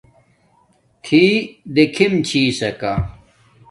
[1.03, 1.23] تھی
[1.75, 2.93] دیکھم چھی ساکا